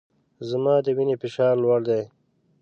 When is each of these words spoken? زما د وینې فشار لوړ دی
زما 0.49 0.75
د 0.85 0.87
وینې 0.97 1.15
فشار 1.21 1.55
لوړ 1.63 1.79
دی 1.89 2.03